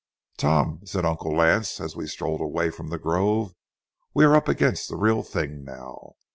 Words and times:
"Tom," 0.37 0.81
said 0.83 1.05
Uncle 1.05 1.31
Lance, 1.31 1.79
as 1.79 1.95
we 1.95 2.07
strolled 2.07 2.41
away 2.41 2.71
from 2.71 2.87
the 2.87 2.97
grove, 2.97 3.53
"we 4.15 4.25
are 4.25 4.35
up 4.35 4.47
against 4.47 4.89
the 4.89 4.97
real 4.97 5.21
thing 5.21 5.63
now. 5.63 6.13